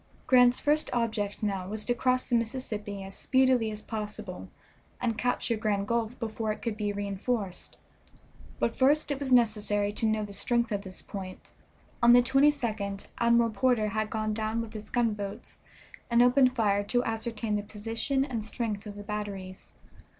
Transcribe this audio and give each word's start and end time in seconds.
Grant's 0.25 0.59
first 0.59 0.89
object 0.93 1.43
now 1.43 1.67
was 1.67 1.85
to 1.85 1.93
cross 1.93 2.27
the 2.27 2.35
Mississippi 2.35 3.03
as 3.03 3.13
speedily 3.13 3.69
as 3.69 3.83
possible 3.83 4.49
and 4.99 5.15
capture 5.15 5.55
Grand 5.55 5.87
Gulf 5.87 6.17
before 6.19 6.51
it 6.51 6.63
could 6.63 6.75
be 6.75 6.91
re 6.91 7.05
enforced; 7.07 7.77
but 8.59 8.75
first 8.75 9.11
it 9.11 9.19
was 9.19 9.31
necessary 9.31 9.91
to 9.93 10.07
know 10.07 10.25
the 10.25 10.33
strength 10.33 10.71
of 10.71 10.81
this 10.81 11.03
point. 11.03 11.51
On 12.01 12.13
the 12.13 12.23
22d 12.23 13.09
Admiral 13.19 13.51
Porter 13.51 13.89
had 13.89 14.09
gone 14.09 14.33
down 14.33 14.59
with 14.59 14.73
his 14.73 14.89
gunboats 14.89 15.59
and 16.09 16.23
opened 16.23 16.55
fire 16.55 16.83
to 16.83 17.03
ascertain 17.03 17.55
the 17.55 17.61
position 17.61 18.25
and 18.25 18.43
strength 18.43 18.87
of 18.87 18.95
the 18.95 19.03
batteries. 19.03 19.71